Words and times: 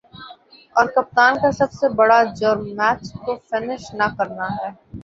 اور 0.75 0.85
کپتان 0.95 1.37
کا 1.41 1.51
سب 1.51 1.71
سے 1.73 1.89
برا 1.95 2.19
جرم" 2.35 2.65
میچ 2.77 3.01
کو 3.23 3.37
فنش 3.47 3.93
نہ 3.93 4.07
کرنا 4.17 4.47
ہے 4.55 4.69